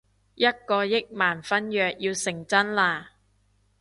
[0.33, 3.09] 一個億萬婚約要成真喇